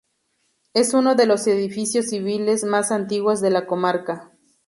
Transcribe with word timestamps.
Es 0.73 0.95
uno 0.95 1.13
de 1.13 1.27
los 1.27 1.45
edificios 1.45 2.07
civiles 2.07 2.63
más 2.63 2.91
antiguos 2.91 3.39
de 3.39 3.51
la 3.51 3.67
comarca. 3.67 4.31